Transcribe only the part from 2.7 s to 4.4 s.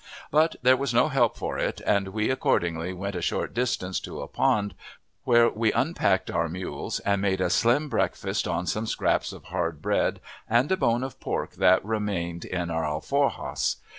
went a short distance to a